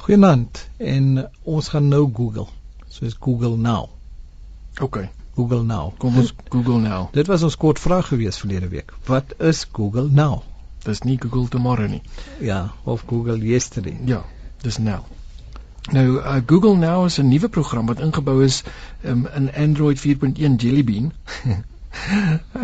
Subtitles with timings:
[0.00, 2.46] Goeienaand en ons gaan nou Google.
[2.88, 3.88] Soos Google Now.
[4.80, 5.02] OK.
[5.34, 5.92] Google Now.
[5.98, 7.08] Kom ons Google Now.
[7.12, 8.94] Dit was ons kort vraag gewees verlede week.
[9.04, 10.40] Wat is Google Now?
[10.84, 12.00] Dis nie Google tomorrow nie.
[12.40, 13.98] Ja, of Google yesterday.
[14.08, 14.22] Ja,
[14.64, 15.02] dis nou.
[15.92, 18.62] Nou uh, Google Now is 'n nuwe program wat ingebou is
[19.04, 21.12] um, in Android 4.1 Jelly Bean.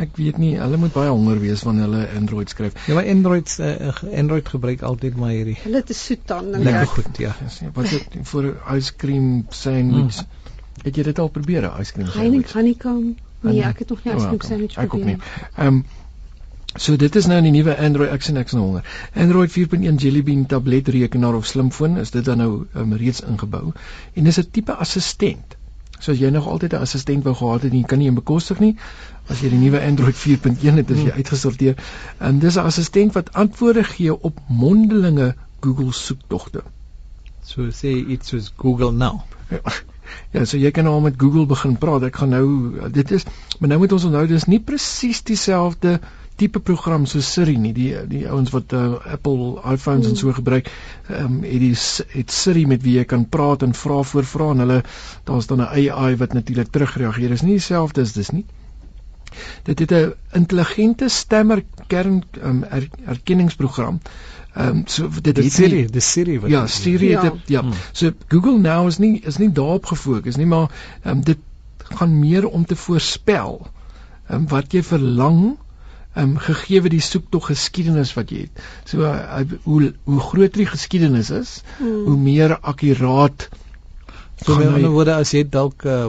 [0.04, 2.78] Ek weet nie, hulle moet baie honger wees wanneer hulle Android skryf.
[2.86, 3.90] Ja, maar Android uh,
[4.22, 5.56] Android gebruik altyd maar hierdie.
[5.62, 7.34] Hulle het 'n soet dan en lekker goed, ja.
[7.72, 10.22] Wat is dit vir 'n ice cream sandwich?
[10.22, 10.82] Mm.
[10.82, 12.52] Het jy dit al probeer, 'n ice cream sandwich?
[12.52, 13.18] Honeycomb.
[13.40, 15.18] Nee, ek het nog nie ice cream oh, sandwich probeer nie.
[15.56, 15.84] Ehm um,
[16.76, 18.84] So dit is nou die nuwe Android X en X nou honger.
[19.14, 23.72] Android 4.1 Jelly Bean tabletrekenaar of slimfoon is dit dan nou um, reeds ingebou
[24.12, 25.56] en dis 'n tipe assistent.
[25.98, 28.14] So as jy nog altyd 'n assistent wou gehad het en jy kan nie hom
[28.14, 28.76] bekostig nie,
[29.28, 31.16] as jy die nuwe Android 4.1 het, is jy hmm.
[31.16, 31.76] uitgesorteer.
[32.18, 36.62] En dis 'n assistent wat antwoorde gee op mondelinge Google soektogte.
[37.44, 39.20] So sê iets soos Google Now.
[40.30, 42.02] Ja, so jy kan nou met Google begin praat.
[42.02, 43.24] Ek gaan nou dit is
[43.58, 46.00] maar nou moet ons onthou dis nie presies dieselfde
[46.36, 47.72] tipe program so Siri nie.
[47.76, 50.10] Die die ouens wat uh, Apple iPhones mm.
[50.10, 50.70] en so gebruik,
[51.08, 51.74] ehm um, het die
[52.18, 54.82] het Siri met wie jy kan praat en vra voor vra en hulle
[55.24, 57.28] daar's dan 'n AI wat natuurlik terugreageer.
[57.28, 58.44] Dis nie dieselfde as dis nie.
[59.62, 64.00] Dit het 'n intelligente stemmer kern um, er, erkenningsprogram.
[64.54, 67.30] Ehm um, so dit het Siri, die Siri wat Ja, Siri het ja.
[67.32, 67.60] Het, ja.
[67.60, 67.72] Hmm.
[67.92, 70.70] So Google Now is nie is nie daarop gefokus nie, maar
[71.02, 71.38] ehm um, dit
[71.76, 73.66] gaan meer om te voorspel
[74.28, 75.56] ehm um, wat jy verlang
[76.16, 78.64] ehm um, gegee die soektog geskiedenis wat jy het.
[78.88, 82.04] So uh, hoe hoe groter die geskiedenis is, hmm.
[82.08, 83.48] hoe meer akkuraat
[84.44, 86.08] so met ander woorde as jy dalk uh,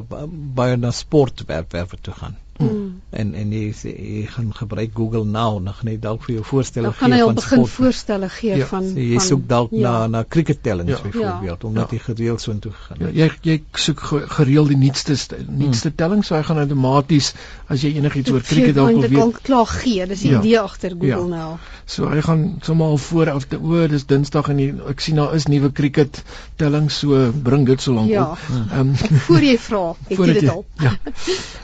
[0.56, 2.36] baie na sportwerkwerwe toe gaan.
[2.60, 3.02] Mm.
[3.10, 6.92] En en jy, jy gaan gebruik Google Now, dan gaan hy dalk vir jou voorstelle
[6.92, 7.22] gee van sport.
[7.22, 8.66] Dan gaan hy begin voorstelle gee ja.
[8.72, 9.92] van so, jy soek dalk ja.
[9.92, 11.02] na na cricket tellings ja.
[11.04, 11.68] byvoorbeeld ja.
[11.70, 11.98] omdat ja.
[11.98, 13.16] jy gereeld so intoe gegaan het.
[13.16, 14.04] Ja, jy jy soek
[14.38, 15.96] gereeld die nuutste nuutste mm.
[16.02, 17.34] tellings, so hy gaan outomaties
[17.68, 19.16] as jy enigiets oor cricket dalk wil weet.
[19.16, 20.42] Hy kan klaar gee, dis die ja.
[20.42, 21.38] idee agter Google ja.
[21.38, 21.58] Now.
[21.88, 25.20] So hy gaan sommer al voor af te o, dis Dinsdag en die, ek sien
[25.22, 26.22] daar is nuwe cricket
[26.60, 28.26] tellings, so bring dit so lank ja.
[28.34, 28.50] op.
[28.58, 30.66] Ehm um, voor jy vra, het jy dit al?
[30.84, 30.96] Ja.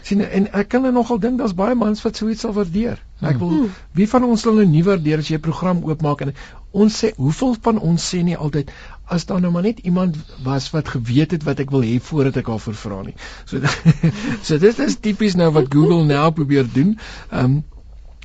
[0.07, 2.99] sien en ek kan hulle nogal dink daar's baie mans wat so iets sal waardeer.
[3.23, 3.71] Ek wil hmm.
[3.97, 6.33] wie van ons sal nou nie waardeer as jy 'n program oopmaak en
[6.83, 8.71] ons sê hoeveel van ons sê nie altyd
[9.16, 12.38] as daar nou maar net iemand was wat geweet het wat ek wil hê voordat
[12.41, 13.16] ek haar vra nie.
[13.49, 13.59] So
[14.47, 16.97] so dit is tipies nou wat Google nou probeer doen.
[17.31, 17.63] Ehm um,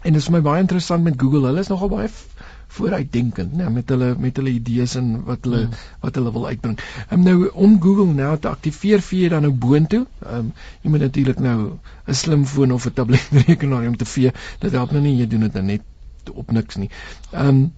[0.03, 1.47] en dit is my baie interessant met Google.
[1.47, 2.09] Hulle is nogal baie
[2.69, 5.81] vooruitdenkend, né, met hulle met hulle idees en wat hulle hmm.
[6.05, 6.79] wat hulle wil uitbring.
[7.09, 10.05] Ehm um, nou om Google nou te aktiveer vir jy dan nou boontoe.
[10.27, 10.53] Ehm um,
[10.83, 11.59] jy moet natuurlik nou
[12.07, 14.33] 'n slimfoon of 'n tabletrekenaar om te vee.
[14.61, 16.91] Dit help nou nie jy doen dit nou net op niks nie.
[17.33, 17.73] Ehm um,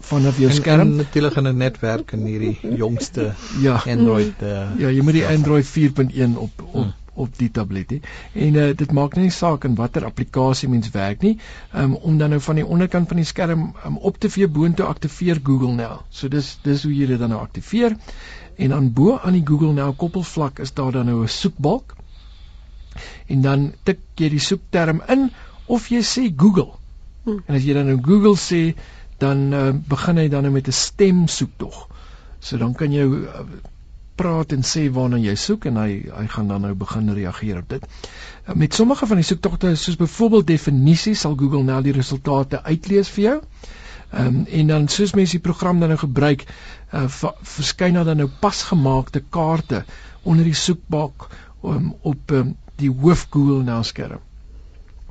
[0.00, 3.82] vanaf jou skerm natuurlik in 'n netwerk in hierdie jongste ja.
[3.86, 7.98] Android uh, ja, jy moet die Android 4.1 op op hmm op die tablet hè.
[8.32, 11.38] En uh, dit maak nie saak in watter applikasie mens werk nie,
[11.72, 14.86] um, om dan nou van die onderkant van die skerm um, op te vee boontoe
[14.86, 16.00] aktiveer Google Now.
[16.10, 17.96] So dis dis hoe jy dit dan nou aktiveer.
[18.56, 21.96] En dan bo aan die Google Now koppelvlak is daar dan nou 'n soekbalk.
[23.26, 25.30] En dan tik jy die soekterm in
[25.66, 26.74] of jy sê Google.
[27.24, 27.42] Hmm.
[27.46, 28.74] En as jy dan nou Google sê,
[29.18, 31.88] dan uh, begin hy dan nou met 'n stem soektog.
[32.40, 33.46] So dan kan jy uh,
[34.14, 37.68] praat en sê waarna jy soek en hy hy gaan dan nou begin reageer op
[37.68, 37.86] dit.
[38.48, 43.10] Uh, met sommige van die soektogte soos byvoorbeeld definisies sal Google nou die resultate uitlees
[43.16, 43.38] vir jou.
[44.14, 46.44] Ehm um, en dan soos mense die program dan nou gebruik,
[46.92, 47.06] uh,
[47.42, 49.84] verskyn daar dan nou pasgemaakte kaarte
[50.22, 51.28] onder die soekbalk
[51.64, 54.20] um, op um, die hoof Google nou skerm.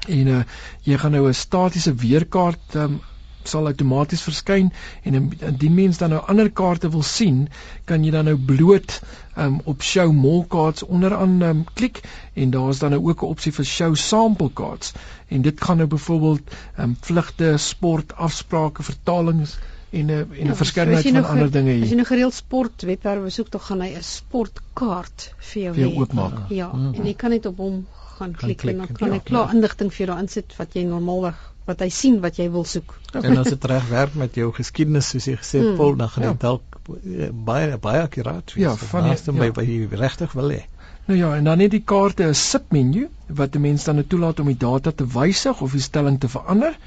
[0.08, 0.44] En uh,
[0.84, 3.02] jy gaan nou 'n statiese weerkaart um,
[3.50, 4.72] sal outomaties verskyn
[5.04, 7.48] en indien mens dan nou ander kaarte wil sien,
[7.86, 9.02] kan jy dan nou bloot
[9.38, 12.02] um, op show more cards onderaan um, klik
[12.34, 14.94] en daar's dan nou ook 'n opsie vir show sample cards
[15.28, 19.58] en dit gaan nou byvoorbeeld um, vlugte, sport, afsprake, vertalings
[19.94, 21.84] en 'n en 'n ja, verskeidenheid van ander dinge hier.
[21.84, 25.90] As jy nou gereeld sport webwerwe soek, tog gaan hy 'n sportkaart vir jou hê.
[25.98, 26.38] oopmaak.
[26.50, 26.68] Ja, ja.
[26.74, 26.94] Mm -hmm.
[26.94, 27.86] en jy kan net op hom
[28.18, 29.54] gaan klik, klik en dan kan ja, hy klaar ja.
[29.54, 32.94] inligting vir jou insit wat jy normaalweg wat hy sien wat jy wil soek.
[33.14, 35.78] En as dit reg werk met jou geskiedenis soos jy gesê het, mm.
[35.80, 36.38] Paul, dan gaan dit ja.
[36.50, 38.66] dalk eh, baie baie akkuraat wees.
[38.66, 39.52] Ja, van die ja.
[39.52, 40.64] by by regtig wil hê.
[41.06, 44.48] Nou ja, en dan net die kaarte 'n submenu wat 'n mens dan toelaat om
[44.48, 46.78] die data te wysig of die stelling te verander.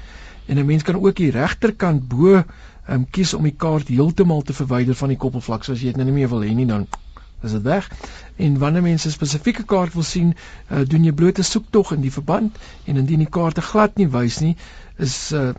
[0.47, 2.43] En 'n mens kan ook die regterkant bo
[2.89, 5.63] um, kies om die kaart heeltemal te verwyder van die koppelvlak.
[5.63, 6.87] So as jy dit nou nie meer wil hê nie, dan
[7.45, 7.89] is dit weg.
[8.35, 10.33] En wanneer mense 'n spesifieke kaart wil sien,
[10.71, 14.09] uh, doen jy bloot 'n soektog in die verband en indien die kaarte glad nie
[14.09, 14.55] wys nie,
[14.97, 15.53] is uh,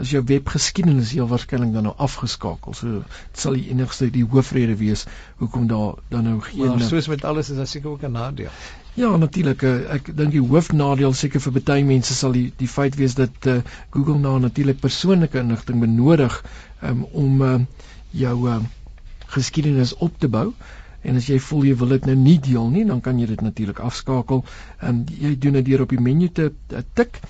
[0.00, 2.74] as jou webgeskiedenis heel waarskynlik dan nou afgeskakel.
[2.74, 5.04] So dit sal die enigste die hoofrede wees
[5.42, 8.50] hoekom daar dan nou geen Maar soos met alles is daar seker ook 'n nadeel.
[8.94, 9.62] Ja, natuurlik.
[9.62, 13.60] Ek dink die hoofnadeel seker vir baie mense sal die die feit wees dat uh,
[13.90, 16.44] Google nou natuurlik persoonlike inligting benodig
[16.82, 17.54] um, om uh,
[18.10, 18.58] jou uh,
[19.26, 20.52] geskiedenis op te bou.
[21.02, 23.40] En as jy voel jy wil dit nou nie deel nie, dan kan jy dit
[23.40, 24.44] natuurlik afskakel.
[24.80, 27.20] Ehm um, jy doen dit deur op die menu te uh, tik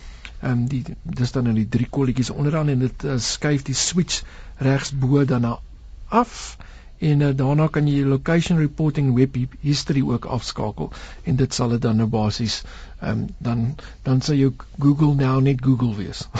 [0.42, 3.78] ehm um, die dis dan in die drie kolletjies onderaan en dit uh, skuif die
[3.78, 4.22] switch
[4.58, 5.58] regs bo dan na
[6.08, 6.56] af
[6.98, 10.92] en uh, daarna kan jy location reporting web history ook afskakel
[11.24, 12.62] en dit sal dit dan nou basies
[13.00, 13.64] ehm um, dan
[14.02, 16.26] dan sal jou Google nou net Google wees.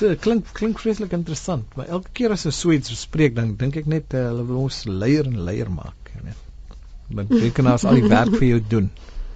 [0.00, 3.86] dit klink klink vreeslik interessant, maar elke keer as 'n Sweeds spreek dan dink ek
[3.86, 6.76] net uh, hulle wil ons leier en leier maak, jy weet.
[7.18, 8.90] Want rekenaars al die werk vir jou doen.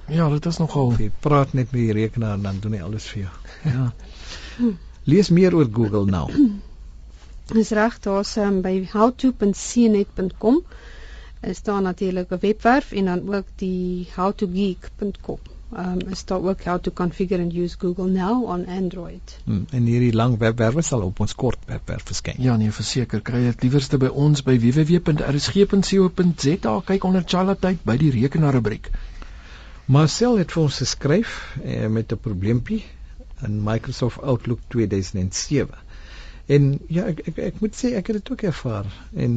[0.08, 0.92] Ja, dit is nogal.
[0.98, 3.32] Jy praat net met die rekenaar en dan doen hy alles vir jou.
[3.74, 3.92] Ja.
[5.04, 6.28] Lees meer oor Google nou.
[7.52, 10.62] Dis reg, daar's um, by howto.cnet.com
[11.44, 15.38] is daar natuurlik 'n webwerf en dan ook die howtogeek.com.
[15.76, 19.38] Um is daar ook how to configure and use Google Now on Android.
[19.44, 22.34] Hmm, en hierdie lang webwerwe sal op ons kort webwerf verskyn.
[22.38, 25.14] Ja, nee, verseker, kry dit liewerste by ons by www.rsg.co.za
[26.84, 28.90] kyk onder Charlotte by die rekenaar rubriek.
[29.84, 31.32] Marcel het vir ons geskryf
[31.62, 32.84] eh, met 'n probleempie
[33.44, 35.74] in Microsoft Outlook 2007.
[36.46, 39.34] En ja, ek ek ek moet sê ek het dit ook ervaar en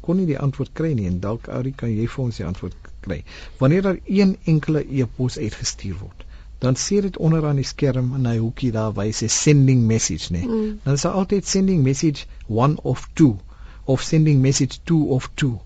[0.00, 2.74] kon nie die antwoord kry nie en dalk Ari kan jy vir ons die antwoord
[3.06, 3.22] kry.
[3.58, 6.26] Wanneer daar een enkele e-pos uitgestuur word,
[6.58, 10.46] dan sien dit onderaan die skerm in 'n hoekie daar wys 'n sending message, nee.
[10.46, 10.80] Mm.
[10.82, 13.36] Dan is daar altyd sending message 1 of 2
[13.84, 15.58] of sending message 2 of 2.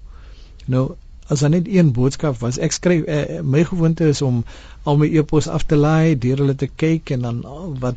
[0.67, 0.97] Nou
[1.29, 2.59] as daar net een boodskap was.
[2.59, 4.45] Ek skryf uh, my gewoonte is om
[4.83, 7.97] al my e-pos af te laai, deur hulle te kyk en dan oh, wat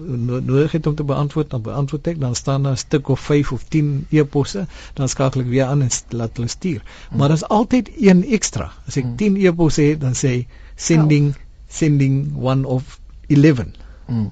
[0.00, 3.52] nodig het om te beantwoord, dan beantwoord ek, dan staan daar 'n stuk of 5
[3.52, 6.82] of 10 e-posse, dan skakel ek weer aan en laat hulle stuur.
[6.82, 7.16] Mm.
[7.18, 8.72] Maar daar's altyd een ekstra.
[8.86, 9.46] As ek 10 mm.
[9.46, 10.46] e-posse het, dan sê
[10.76, 11.34] sending
[11.68, 13.66] sending one of 11.
[14.06, 14.30] Mm.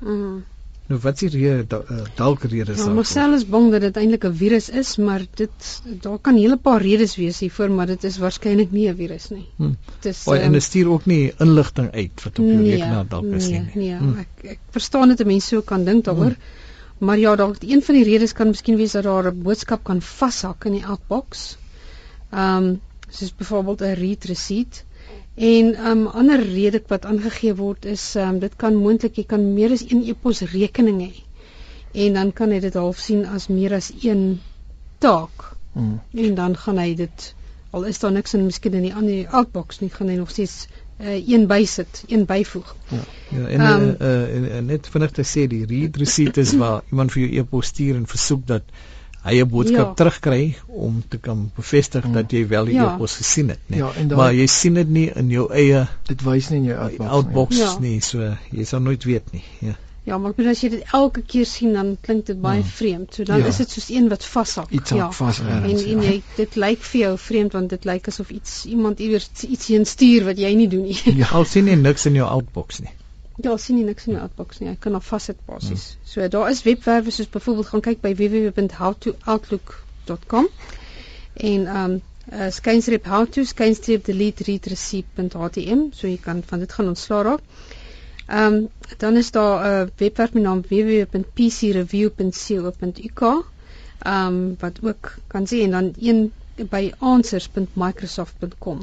[0.00, 0.44] Mm.
[0.90, 2.88] Nou wat is hier eh, dalk redes daarvoor?
[2.88, 6.38] Ja, Marcel is bang dat dit eintlik 'n virus is, maar dit daar kan 'n
[6.38, 9.46] hele paar redes wees hiervoor, maar dit is waarskynlik nie 'n virus nie.
[9.56, 9.76] Hmm.
[10.00, 13.08] Dit is oh, en dit stuur ook nie inligting uit wat op jou nee, rekenaar
[13.08, 13.70] dalk is nee, nie.
[13.74, 14.18] Nee, hmm.
[14.18, 16.36] ek ek verstaan dit 'n mens so kan dink daaroor.
[16.36, 16.60] Hmm.
[17.02, 20.02] Maar ja, dalk een van die redes kan miskien wees dat daar 'n boodskap kan
[20.02, 21.56] vashak in die outbox.
[22.30, 24.84] Ehm um, soos byvoorbeeld 'n read receipt.
[25.34, 29.54] En 'n um, ander rede wat aangegee word is um, dit kan moontlik jy kan
[29.54, 31.12] meer as een e-pos rekening hê.
[31.92, 34.40] En dan kan hy dit half sien as meer as een
[34.98, 35.52] taak.
[35.72, 36.00] Hmm.
[36.14, 37.34] En dan gaan hy dit
[37.70, 40.66] al is daar niks in miskien in die ander outbox nie, gaan hy nog steeds
[41.00, 42.76] uh, een bysit, een byvoeg.
[42.88, 43.04] Ja.
[43.28, 47.14] Ja, en um, uh, uh, net vinnig te sê die read receipt is waar iemand
[47.14, 48.62] vir jou e-pos stuur en versoek dat
[49.22, 49.94] hy 'n boodskap ja.
[49.94, 52.12] terugkry om te kan bevestig hmm.
[52.18, 52.94] dat jy wel die ja.
[52.94, 53.78] e-pos gesien het, nee.
[53.78, 56.78] Ja, dan, maar jy sien dit nie in jou eie dit wys nie in jou
[56.88, 57.62] outbox, outbox nie.
[57.62, 57.78] Ja.
[57.78, 59.44] nie, so jy sal nooit weet nie.
[59.60, 59.78] Ja.
[60.04, 62.70] Ja, maar as jy dit elke keer sien dan klink dit baie hmm.
[62.74, 63.14] vreemd.
[63.14, 63.52] So dan ja.
[63.52, 64.72] is dit soos een wat vashak.
[64.90, 65.12] Ja.
[65.14, 66.08] Vas, en en ja.
[66.08, 69.86] jy dit lyk vir jou vreemd want dit lyk asof iets iemand iewers iets heen
[69.86, 70.98] stuur wat jy nie doen nie.
[71.22, 72.90] Ja, al sien jy niks in jou outbox nie.
[73.42, 74.68] Ja, sien nie niks in die outbox nie.
[74.70, 75.84] Ek kan op vassit basies.
[75.94, 76.02] Hmm.
[76.12, 80.46] So daar is webwerwe soos byvoorbeeld gaan kyk by www.howtooutlook.com
[81.48, 81.92] en um
[82.32, 87.22] uh, skynstreep how to skynstreep delete read receipt.htm so jy kan van dit gaan ontslaa
[87.28, 87.42] raak.
[88.42, 88.56] Um
[89.02, 93.22] dan is daar 'n uh, webwerf met naam www.pcreview.co.uk
[94.16, 96.32] um wat ook kan sien en dan een
[96.70, 98.80] by answers.microsoft.com.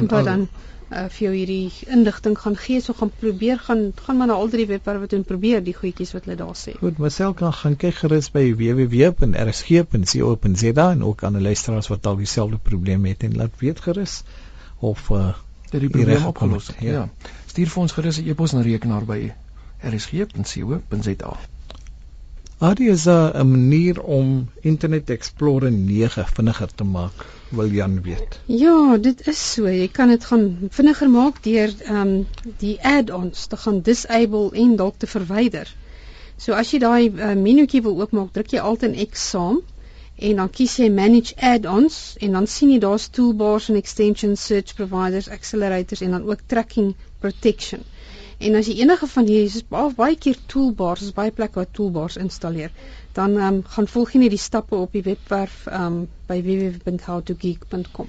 [0.00, 0.48] En dan
[0.92, 4.48] uh, vir jou hierdie inligting gaan gee, so gaan probeer gaan gaan maar na al
[4.52, 6.72] drie webwerwe toe en probeer die goedjies wat hulle daar sê.
[6.80, 9.76] Goed, myself kan gaan kyk gerus by www.rsg.co.za
[10.90, 14.14] en ook aan die luisteraars wat dalk dieselfde probleem het en laat weet gerus
[14.80, 15.32] of uh
[15.72, 16.76] dat die probleem opgelos het.
[16.84, 16.92] Ja.
[16.92, 17.08] ja.
[17.48, 19.32] Stuur vir ons gerus 'n e-pos na rekenaar by
[19.80, 21.32] rsg.co.za.
[22.62, 24.26] Adie is 'n manier om
[24.60, 28.38] Internet Explorer 9 vinniger te maak, wil Jan weet.
[28.46, 29.66] Ja, dit is so.
[29.66, 32.12] Jy kan dit gaan vinniger maak deur ehm um,
[32.60, 35.74] die add-ons te gaan disable en dalk te verwyder.
[36.36, 39.58] So as jy daai uh, menuetjie wil oopmaak, druk jy Alt en X saam
[40.30, 44.78] en dan kies jy manage add-ons en dan sien jy daar's toolbars en extensions, search
[44.78, 47.82] providers, accelerators en dan ook tracking protection.
[48.42, 51.70] En as jy enige van hierdie is baie baie keer toolbars, is baie plekke waar
[51.78, 52.70] toolbars installeer,
[53.14, 58.08] dan um, gaan volg jy net die stappe op die webwerf um, by www.howtogeek.com.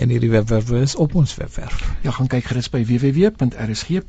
[0.00, 1.80] En hierdie webwerf is op ons webwerf.
[2.04, 4.04] Ja, gaan kyk gerus by www.rsg.co.za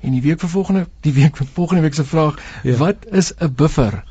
[0.00, 2.70] en die week vir volgende die week vir volgende week se vraag, Ja.
[2.70, 2.76] ja.
[2.84, 4.04] wat is 'n buffer?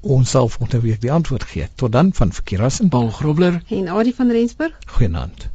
[0.00, 1.68] Ons sal volgende week die antwoord gee.
[1.74, 2.88] Tot dan van Verkeerassen.
[2.88, 5.48] Paul Grobler En Adie van Rensburg Goeienaand.